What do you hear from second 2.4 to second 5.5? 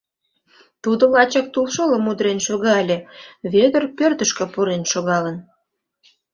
шога ыле, Вӧдыр пӧртышкӧ пурен шогалын.